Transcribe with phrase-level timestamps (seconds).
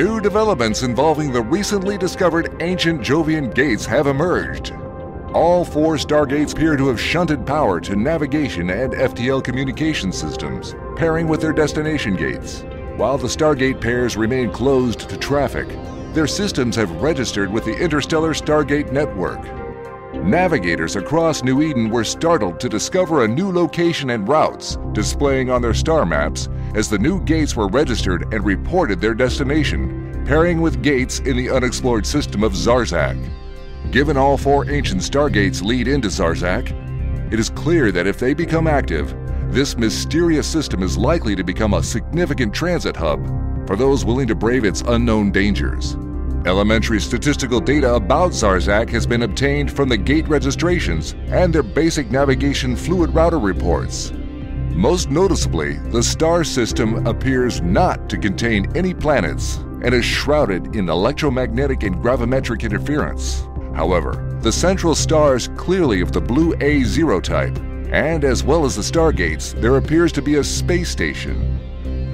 [0.00, 4.72] New developments involving the recently discovered ancient Jovian gates have emerged.
[5.34, 11.28] All four stargates appear to have shunted power to navigation and FTL communication systems, pairing
[11.28, 12.64] with their destination gates.
[12.96, 15.68] While the Stargate pairs remain closed to traffic,
[16.14, 19.44] their systems have registered with the Interstellar Stargate Network.
[20.14, 25.60] Navigators across New Eden were startled to discover a new location and routes displaying on
[25.60, 30.82] their star maps as the new gates were registered and reported their destination, pairing with
[30.82, 33.18] gates in the unexplored system of Zarzakh.
[33.90, 38.66] Given all four ancient stargates lead into Zarzakh, it is clear that if they become
[38.66, 39.14] active,
[39.52, 43.26] this mysterious system is likely to become a significant transit hub
[43.66, 45.96] for those willing to brave its unknown dangers.
[46.46, 52.10] Elementary statistical data about Zarzakh has been obtained from the gate registrations and their basic
[52.10, 54.12] navigation fluid router reports.
[54.70, 60.88] Most noticeably, the star system appears not to contain any planets and is shrouded in
[60.88, 63.46] electromagnetic and gravimetric interference.
[63.74, 67.58] However, the central stars clearly of the blue A0 type
[67.92, 71.58] and as well as the stargates, there appears to be a space station.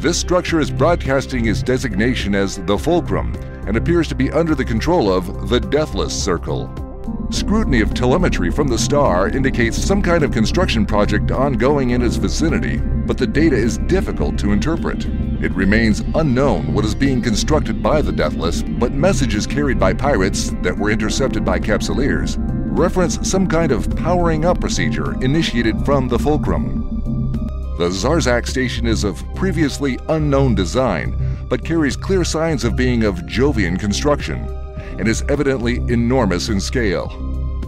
[0.00, 3.34] This structure is broadcasting its designation as the Fulcrum
[3.66, 6.87] and appears to be under the control of the Deathless Circle.
[7.30, 12.16] Scrutiny of telemetry from the star indicates some kind of construction project ongoing in its
[12.16, 15.04] vicinity, but the data is difficult to interpret.
[15.42, 20.50] It remains unknown what is being constructed by the Deathless, but messages carried by pirates
[20.62, 22.36] that were intercepted by Capsuleers
[22.78, 27.32] reference some kind of powering up procedure initiated from the Fulcrum.
[27.76, 33.16] The Zarzakh station is of previously unknown design, but carries clear signs of being of
[33.26, 34.46] Jovian construction,
[34.98, 37.08] and is evidently enormous in scale.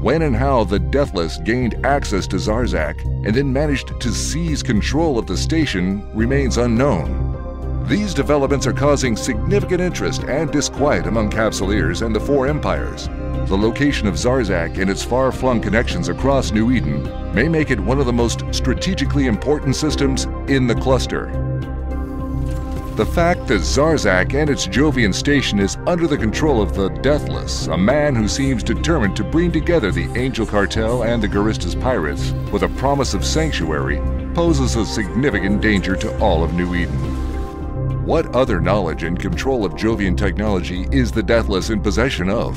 [0.00, 5.18] When and how the Deathless gained access to Zarzakh and then managed to seize control
[5.18, 7.84] of the station remains unknown.
[7.88, 13.08] These developments are causing significant interest and disquiet among Capsuleers and the Four Empires.
[13.48, 17.78] The location of Zarzakh and its far flung connections across New Eden may make it
[17.78, 21.45] one of the most strategically important systems in the cluster.
[22.96, 27.66] The fact that Zarzakh and its Jovian station is under the control of the Deathless,
[27.66, 32.30] a man who seems determined to bring together the Angel Cartel and the Guristas pirates
[32.50, 34.00] with a promise of sanctuary,
[34.32, 36.96] poses a significant danger to all of New Eden.
[38.06, 42.56] What other knowledge and control of Jovian technology is the Deathless in possession of?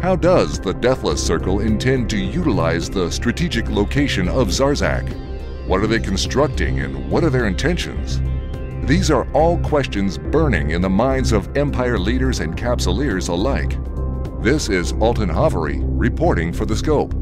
[0.00, 5.66] How does the Deathless Circle intend to utilize the strategic location of Zarzakh?
[5.66, 8.22] What are they constructing and what are their intentions?
[8.82, 13.78] These are all questions burning in the minds of Empire leaders and Capsuleers alike.
[14.42, 17.14] This is Alton Haveri reporting for The Scope.